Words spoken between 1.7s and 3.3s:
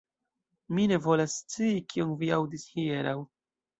kion vi aŭdis hieraŭ.